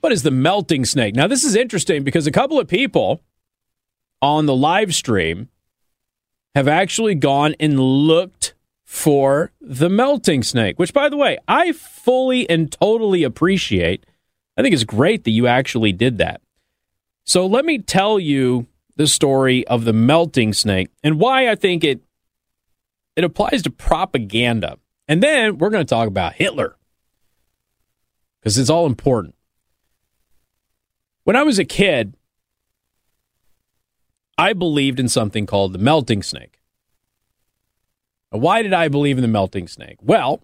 [0.00, 1.14] What is the melting snake?
[1.14, 3.20] Now, this is interesting because a couple of people
[4.22, 5.48] on the live stream
[6.54, 12.48] have actually gone and looked for the melting snake, which, by the way, I fully
[12.48, 14.04] and totally appreciate.
[14.56, 16.40] I think it's great that you actually did that.
[17.24, 21.84] So, let me tell you the story of the melting snake and why I think
[21.84, 22.00] it
[23.16, 24.78] it applies to propaganda.
[25.06, 26.76] And then we're going to talk about Hitler
[28.40, 29.34] because it's all important.
[31.24, 32.14] When I was a kid,
[34.38, 36.60] I believed in something called the melting snake.
[38.30, 39.98] Why did I believe in the melting snake?
[40.00, 40.42] Well,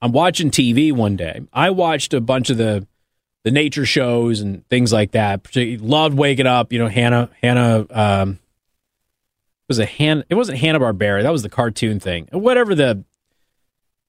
[0.00, 1.40] I'm watching TV one day.
[1.52, 2.86] I watched a bunch of the
[3.44, 5.46] the nature shows and things like that.
[5.54, 8.38] Loved waking up, you know, Hannah Hannah um
[9.68, 12.28] was a Han it wasn't Hanna Barbera, that was the cartoon thing.
[12.32, 13.04] Whatever the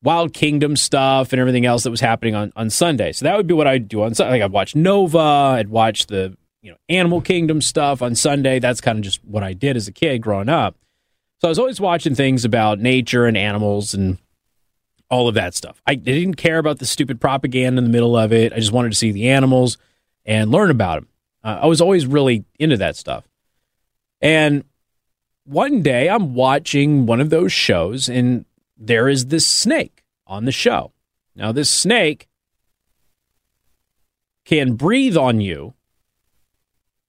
[0.04, 3.12] Wild Kingdom stuff and everything else that was happening on, on Sunday.
[3.12, 4.34] So that would be what I'd do on Sunday.
[4.34, 8.60] Like I'd watch Nova, I'd watch the you know Animal Kingdom stuff on Sunday.
[8.60, 10.76] That's kind of just what I did as a kid growing up.
[11.40, 14.18] So I was always watching things about nature and animals and
[15.10, 15.82] all of that stuff.
[15.86, 18.54] I didn't care about the stupid propaganda in the middle of it.
[18.54, 19.78] I just wanted to see the animals
[20.26, 21.08] and learn about them.
[21.44, 23.28] Uh, I was always really into that stuff.
[24.20, 24.64] And
[25.46, 28.46] one day I'm watching one of those shows and
[28.78, 30.94] there is this snake on the show.
[31.36, 32.28] Now, this snake
[34.46, 35.74] can breathe on you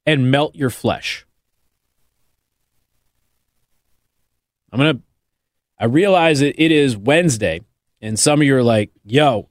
[0.04, 1.26] and melt your flesh.
[4.72, 5.02] I'm going to,
[5.78, 7.62] I realize that it is Wednesday,
[8.00, 9.48] and some of you are like, yo,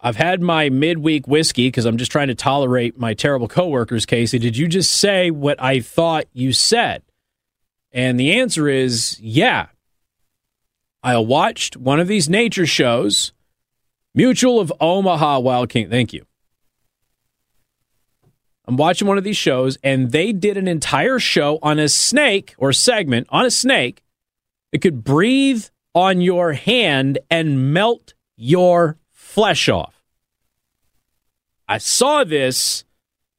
[0.00, 4.38] I've had my midweek whiskey because I'm just trying to tolerate my terrible coworkers, Casey.
[4.38, 7.02] Did you just say what I thought you said?
[7.90, 9.66] And the answer is yeah.
[11.08, 13.32] I watched one of these nature shows,
[14.14, 15.88] Mutual of Omaha Wild King.
[15.88, 16.26] Thank you.
[18.66, 22.54] I'm watching one of these shows, and they did an entire show on a snake
[22.58, 24.04] or segment on a snake
[24.70, 30.02] that could breathe on your hand and melt your flesh off.
[31.66, 32.84] I saw this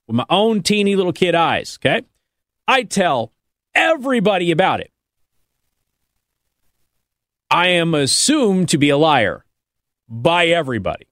[0.08, 2.04] with my own teeny little kid eyes, okay?
[2.68, 3.32] I tell
[3.76, 4.92] everybody about it.
[7.52, 9.46] I am assumed to be a liar
[10.08, 11.08] by everybody.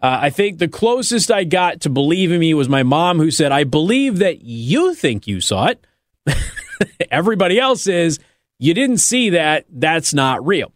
[0.00, 3.52] Uh, I think the closest I got to believing me was my mom, who said,
[3.52, 5.86] I believe that you think you saw it.
[7.10, 8.18] Everybody else is,
[8.58, 9.64] you didn't see that.
[9.70, 10.66] That's not real.
[10.66, 10.72] Of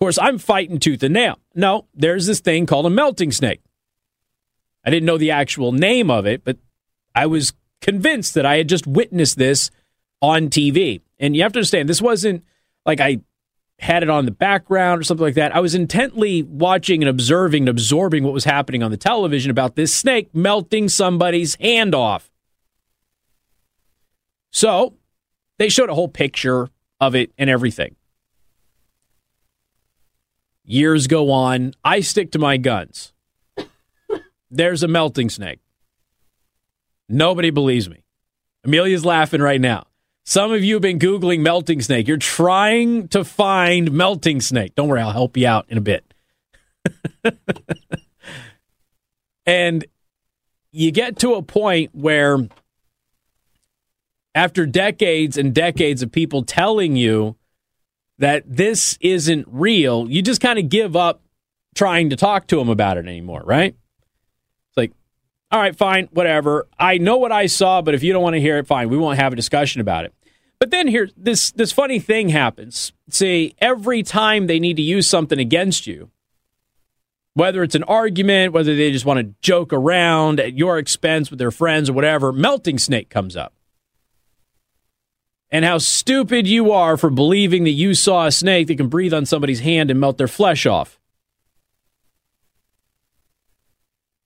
[0.00, 1.38] course, I'm fighting tooth and nail.
[1.54, 3.60] No, there's this thing called a melting snake.
[4.84, 6.56] I didn't know the actual name of it, but
[7.14, 9.70] I was convinced that I had just witnessed this
[10.20, 11.02] on TV.
[11.22, 12.44] And you have to understand, this wasn't
[12.84, 13.20] like I
[13.78, 15.54] had it on the background or something like that.
[15.54, 19.76] I was intently watching and observing and absorbing what was happening on the television about
[19.76, 22.28] this snake melting somebody's hand off.
[24.50, 24.94] So
[25.58, 26.68] they showed a whole picture
[27.00, 27.96] of it and everything.
[30.64, 31.72] Years go on.
[31.84, 33.12] I stick to my guns.
[34.50, 35.60] There's a melting snake.
[37.08, 38.04] Nobody believes me.
[38.64, 39.86] Amelia's laughing right now.
[40.24, 42.06] Some of you have been Googling melting snake.
[42.06, 44.74] You're trying to find melting snake.
[44.74, 46.04] Don't worry, I'll help you out in a bit.
[49.46, 49.84] and
[50.70, 52.48] you get to a point where,
[54.34, 57.36] after decades and decades of people telling you
[58.18, 61.20] that this isn't real, you just kind of give up
[61.74, 63.74] trying to talk to them about it anymore, right?
[65.52, 66.66] All right, fine, whatever.
[66.78, 68.88] I know what I saw, but if you don't want to hear it, fine.
[68.88, 70.14] We won't have a discussion about it.
[70.58, 72.92] But then here, this this funny thing happens.
[73.10, 76.10] See, every time they need to use something against you,
[77.34, 81.38] whether it's an argument, whether they just want to joke around at your expense with
[81.38, 83.52] their friends or whatever, melting snake comes up.
[85.50, 89.12] And how stupid you are for believing that you saw a snake that can breathe
[89.12, 90.98] on somebody's hand and melt their flesh off.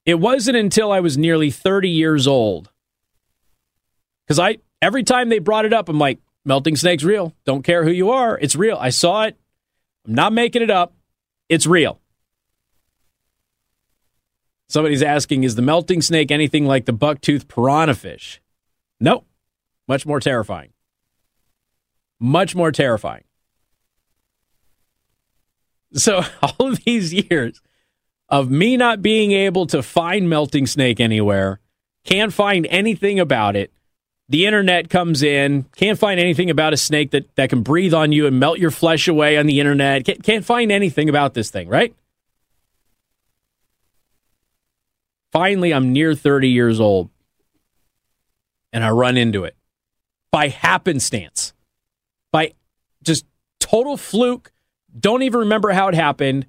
[0.07, 2.71] It wasn't until I was nearly 30 years old.
[4.25, 7.35] Because I, every time they brought it up, I'm like, melting snake's real.
[7.45, 8.39] Don't care who you are.
[8.39, 8.79] It's real.
[8.81, 9.37] I saw it.
[10.07, 10.95] I'm not making it up.
[11.49, 12.01] It's real.
[14.69, 18.41] Somebody's asking, is the melting snake anything like the bucktooth piranha fish?
[19.01, 19.27] Nope.
[19.89, 20.73] Much more terrifying.
[22.19, 23.25] Much more terrifying.
[25.93, 27.61] So, all of these years,
[28.29, 31.61] of me not being able to find melting snake anywhere,
[32.05, 33.73] can't find anything about it.
[34.29, 38.11] The internet comes in, can't find anything about a snake that, that can breathe on
[38.11, 40.05] you and melt your flesh away on the internet.
[40.05, 41.95] Can't, can't find anything about this thing, right?
[45.37, 47.11] finally, I'm near 30 years old
[48.73, 49.55] and I run into it
[50.31, 51.53] by happenstance,
[52.33, 52.55] by
[53.03, 53.27] just
[53.61, 54.51] total fluke.
[54.99, 56.47] Don't even remember how it happened.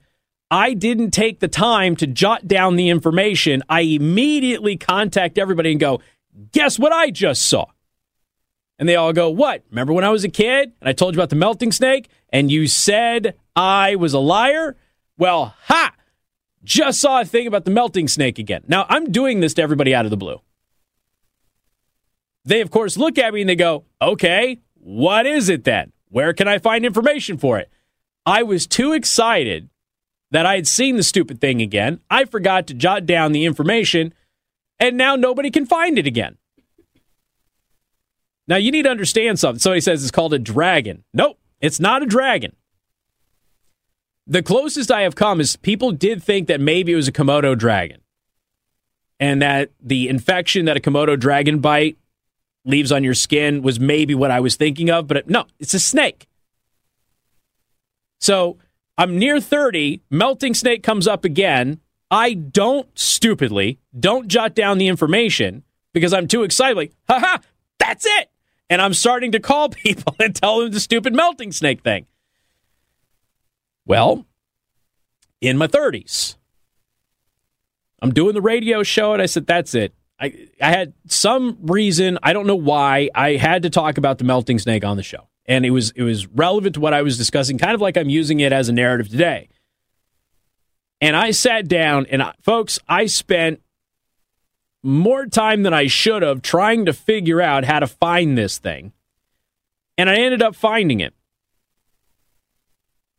[0.50, 3.64] I didn't take the time to jot down the information.
[3.68, 6.02] I immediately contact everybody and go,
[6.52, 7.66] Guess what I just saw?
[8.80, 9.64] And they all go, What?
[9.70, 12.52] Remember when I was a kid and I told you about the melting snake and
[12.52, 14.78] you said I was a liar?
[15.18, 15.94] Well, ha!
[16.64, 18.64] Just saw a thing about the melting snake again.
[18.68, 20.42] Now, I'm doing this to everybody out of the blue.
[22.46, 25.92] They, of course, look at me and they go, Okay, what is it then?
[26.10, 27.70] Where can I find information for it?
[28.26, 29.70] I was too excited
[30.32, 32.00] that I had seen the stupid thing again.
[32.10, 34.14] I forgot to jot down the information,
[34.80, 36.38] and now nobody can find it again.
[38.48, 39.60] Now, you need to understand something.
[39.60, 41.04] Somebody says it's called a dragon.
[41.14, 42.56] Nope, it's not a dragon.
[44.26, 47.58] The closest I have come is people did think that maybe it was a Komodo
[47.58, 48.02] dragon
[49.20, 51.98] and that the infection that a Komodo dragon bite
[52.66, 55.80] leaves on your skin was maybe what I was thinking of, but no, it's a
[55.80, 56.28] snake.
[58.20, 58.58] So
[58.98, 61.80] I'm near 30, melting snake comes up again.
[62.10, 65.64] I don't stupidly don't jot down the information
[65.94, 66.78] because I'm too excited.
[66.78, 67.40] Like, haha,
[67.80, 68.30] that's it.
[68.70, 72.06] And I'm starting to call people and tell them the stupid melting snake thing.
[73.86, 74.26] Well,
[75.42, 76.36] in my 30s,
[78.02, 79.94] I'm doing the radio show, and I said, that's it.
[80.20, 84.24] I, I had some reason, I don't know why, I had to talk about the
[84.24, 85.28] melting snake on the show.
[85.48, 88.10] And it was it was relevant to what I was discussing, kind of like I'm
[88.10, 89.50] using it as a narrative today.
[91.00, 93.62] And I sat down and I, folks, I spent
[94.84, 98.94] more time than I should have trying to figure out how to find this thing.
[99.98, 101.14] And I ended up finding it.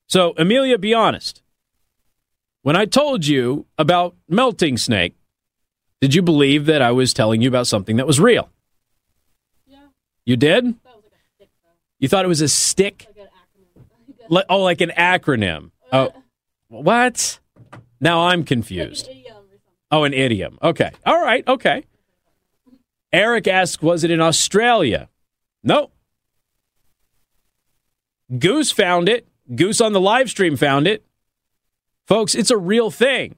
[0.07, 1.43] So, Amelia, be honest.
[2.63, 5.15] When I told you about melting snake,
[6.01, 8.51] did you believe that I was telling you about something that was real?
[9.67, 9.79] Yeah.
[10.25, 10.65] You did?
[10.65, 11.71] That was like a stick, though.
[11.99, 13.07] You thought it was a stick?
[13.09, 14.31] Like an acronym.
[14.31, 15.71] Like, oh, like an acronym.
[15.93, 16.13] Oh,
[16.69, 17.41] what?
[18.01, 19.07] Now I'm confused.
[19.07, 19.37] Like an idiom.
[19.91, 20.59] Oh, an idiom.
[20.63, 20.91] Okay.
[21.05, 21.47] All right.
[21.49, 21.85] Okay.
[23.13, 25.09] Eric asks, was it in Australia?
[25.63, 25.91] No.
[28.39, 29.27] Goose found it.
[29.55, 31.05] Goose on the live stream found it.
[32.07, 33.37] Folks, it's a real thing.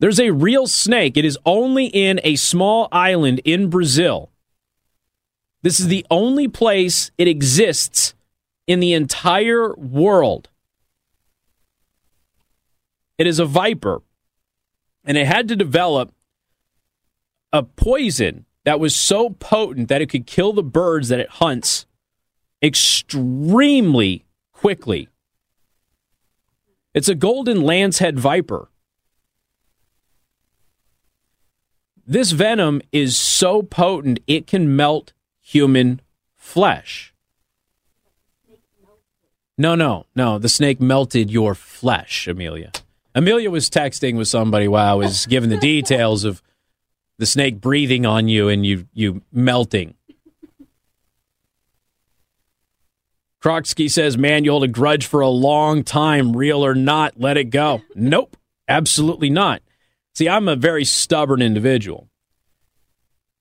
[0.00, 1.16] There's a real snake.
[1.16, 4.30] It is only in a small island in Brazil.
[5.64, 8.12] This is the only place it exists
[8.66, 10.50] in the entire world.
[13.16, 14.02] It is a viper,
[15.06, 16.12] and it had to develop
[17.50, 21.86] a poison that was so potent that it could kill the birds that it hunts
[22.62, 25.08] extremely quickly.
[26.92, 28.68] It's a golden lancehead viper.
[32.06, 35.14] This venom is so potent it can melt
[35.44, 36.00] human
[36.34, 37.12] flesh.
[39.56, 40.38] No, no, no.
[40.38, 42.72] The snake melted your flesh, Amelia.
[43.14, 46.42] Amelia was texting with somebody while I was giving the details of
[47.18, 49.94] the snake breathing on you and you you melting.
[53.40, 57.36] Kroksky says, man, you hold a grudge for a long time, real or not, let
[57.36, 57.82] it go.
[57.94, 59.60] Nope, absolutely not.
[60.14, 62.08] See, I'm a very stubborn individual.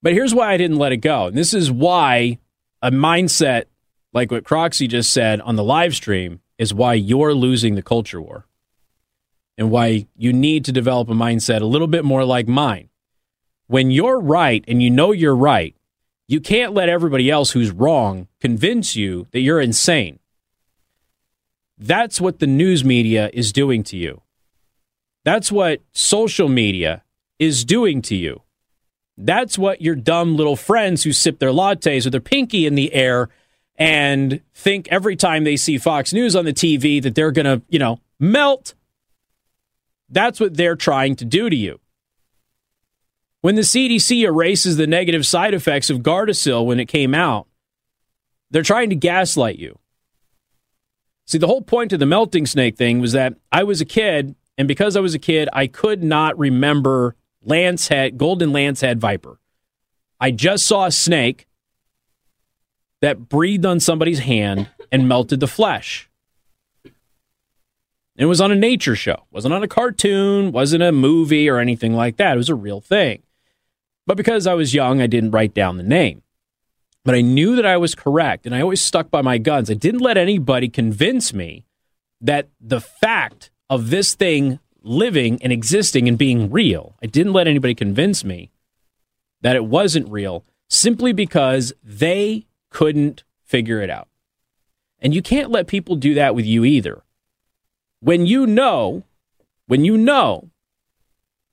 [0.03, 1.27] But here's why I didn't let it go.
[1.27, 2.37] And this is why
[2.81, 3.63] a mindset
[4.11, 8.21] like what Croxy just said on the live stream is why you're losing the culture
[8.21, 8.45] war.
[9.57, 12.89] And why you need to develop a mindset a little bit more like mine.
[13.67, 15.75] When you're right and you know you're right,
[16.27, 20.19] you can't let everybody else who's wrong convince you that you're insane.
[21.77, 24.21] That's what the news media is doing to you.
[25.23, 27.03] That's what social media
[27.39, 28.41] is doing to you.
[29.17, 32.93] That's what your dumb little friends who sip their lattes with their pinky in the
[32.93, 33.29] air
[33.75, 37.61] and think every time they see Fox News on the TV that they're going to,
[37.69, 38.73] you know, melt.
[40.09, 41.79] That's what they're trying to do to you.
[43.41, 47.47] When the CDC erases the negative side effects of Gardasil when it came out,
[48.51, 49.79] they're trying to gaslight you.
[51.25, 54.35] See, the whole point of the melting snake thing was that I was a kid,
[54.57, 57.15] and because I was a kid, I could not remember
[57.47, 59.39] lancehead, golden lancehead viper.
[60.19, 61.47] I just saw a snake
[63.01, 66.09] that breathed on somebody's hand and melted the flesh.
[68.15, 69.25] It was on a nature show.
[69.31, 72.35] wasn't on a cartoon, wasn't a movie or anything like that.
[72.35, 73.23] It was a real thing.
[74.05, 76.21] But because I was young, I didn't write down the name.
[77.03, 79.69] But I knew that I was correct, and I always stuck by my guns.
[79.69, 81.65] I didn't let anybody convince me
[82.21, 86.95] that the fact of this thing living and existing and being real.
[87.01, 88.51] I didn't let anybody convince me
[89.41, 94.07] that it wasn't real simply because they couldn't figure it out.
[94.99, 97.03] And you can't let people do that with you either.
[97.99, 99.03] When you know,
[99.67, 100.49] when you know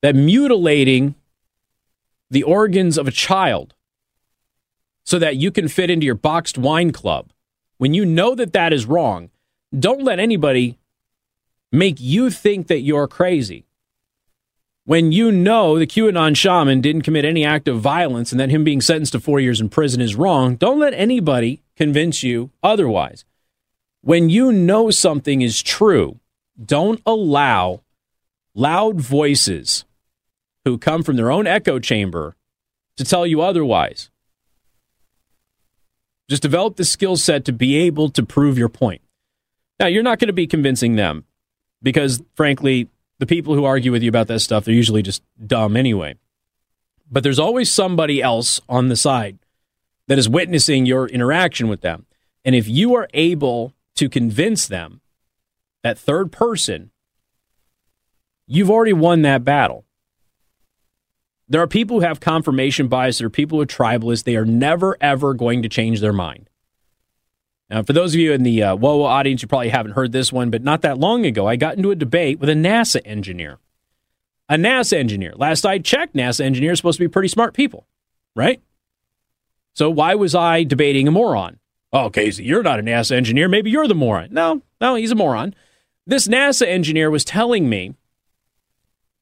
[0.02, 1.14] that mutilating
[2.30, 3.74] the organs of a child
[5.04, 7.32] so that you can fit into your boxed wine club,
[7.78, 9.30] when you know that that is wrong,
[9.76, 10.78] don't let anybody
[11.72, 13.66] make you think that you're crazy.
[14.84, 18.64] When you know the QAnon shaman didn't commit any act of violence and that him
[18.64, 23.24] being sentenced to four years in prison is wrong, don't let anybody convince you otherwise.
[24.00, 26.18] When you know something is true,
[26.62, 27.82] don't allow
[28.54, 29.84] loud voices
[30.64, 32.36] who come from their own echo chamber
[32.96, 34.10] to tell you otherwise.
[36.28, 39.02] Just develop the skill set to be able to prove your point.
[39.78, 41.24] Now, you're not going to be convincing them
[41.82, 45.76] because, frankly, the people who argue with you about that stuff, they're usually just dumb
[45.76, 46.14] anyway.
[47.10, 49.38] But there's always somebody else on the side
[50.06, 52.06] that is witnessing your interaction with them.
[52.44, 55.00] And if you are able to convince them,
[55.82, 56.90] that third person,
[58.46, 59.86] you've already won that battle.
[61.48, 63.18] There are people who have confirmation bias.
[63.18, 64.24] There are people who are tribalists.
[64.24, 66.49] They are never, ever going to change their mind.
[67.70, 70.32] Now, for those of you in the uh, WOWO audience, you probably haven't heard this
[70.32, 73.58] one, but not that long ago, I got into a debate with a NASA engineer.
[74.48, 75.34] A NASA engineer.
[75.36, 77.86] Last I checked, NASA engineers are supposed to be pretty smart people,
[78.34, 78.60] right?
[79.74, 81.60] So why was I debating a moron?
[81.92, 83.48] Oh, Casey, you're not a NASA engineer.
[83.48, 84.32] Maybe you're the moron.
[84.32, 85.54] No, no, he's a moron.
[86.06, 87.94] This NASA engineer was telling me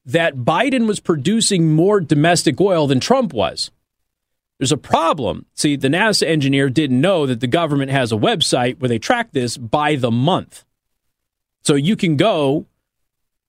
[0.05, 3.69] that Biden was producing more domestic oil than Trump was.
[4.59, 5.45] There's a problem.
[5.53, 9.31] See, the NASA engineer didn't know that the government has a website where they track
[9.31, 10.65] this by the month.
[11.63, 12.65] So you can go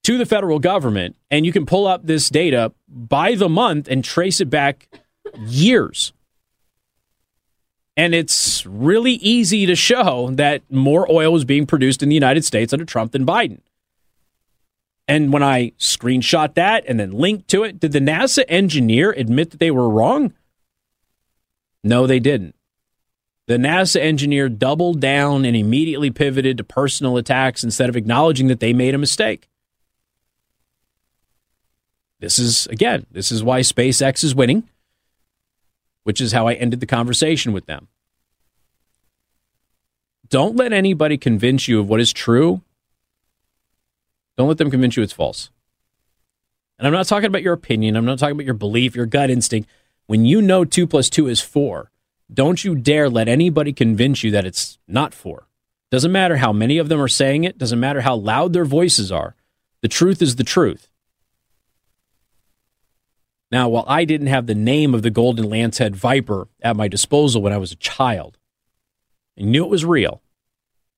[0.05, 4.05] to the federal government and you can pull up this data by the month and
[4.05, 4.89] trace it back
[5.37, 6.13] years.
[7.97, 12.45] And it's really easy to show that more oil was being produced in the United
[12.45, 13.61] States under Trump than Biden.
[15.09, 19.51] And when I screenshot that and then linked to it, did the NASA engineer admit
[19.51, 20.33] that they were wrong?
[21.83, 22.55] No, they didn't.
[23.47, 28.61] The NASA engineer doubled down and immediately pivoted to personal attacks instead of acknowledging that
[28.61, 29.49] they made a mistake.
[32.21, 34.69] This is, again, this is why SpaceX is winning,
[36.05, 37.89] which is how I ended the conversation with them.
[40.29, 42.61] Don't let anybody convince you of what is true.
[44.37, 45.51] Don't let them convince you it's false.
[46.79, 47.97] And I'm not talking about your opinion.
[47.97, 49.69] I'm not talking about your belief, your gut instinct.
[50.07, 51.91] When you know two plus two is four,
[52.33, 55.47] don't you dare let anybody convince you that it's not four.
[55.91, 59.11] Doesn't matter how many of them are saying it, doesn't matter how loud their voices
[59.11, 59.35] are.
[59.83, 60.89] The truth is the truth.
[63.51, 67.43] Now, while I didn't have the name of the golden lancehead viper at my disposal
[67.43, 68.39] when I was a child,
[69.39, 70.23] I knew it was real.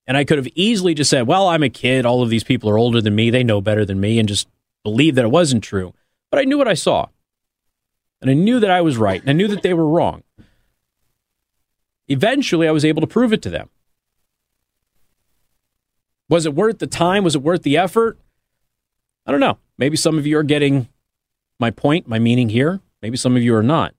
[0.06, 2.04] And I could have easily just said, well, I'm a kid.
[2.04, 3.30] All of these people are older than me.
[3.30, 4.48] They know better than me, and just
[4.82, 5.94] believe that it wasn't true.
[6.30, 7.06] But I knew what I saw
[8.22, 10.22] and I knew that I was right, and I knew that they were wrong.
[12.08, 13.68] Eventually, I was able to prove it to them.
[16.28, 17.24] Was it worth the time?
[17.24, 18.18] Was it worth the effort?
[19.26, 19.58] I don't know.
[19.76, 20.88] Maybe some of you are getting
[21.58, 22.80] my point, my meaning here.
[23.02, 23.94] Maybe some of you are not.